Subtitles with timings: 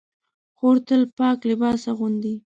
[0.57, 2.35] خور تل پاک لباس اغوندي.